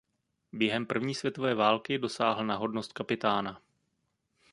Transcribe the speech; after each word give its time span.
Během 0.53 0.85
první 0.85 1.15
světové 1.15 1.55
války 1.55 1.99
dosáhl 1.99 2.45
na 2.45 2.55
hodnost 2.55 2.93
kapitána. 2.93 3.61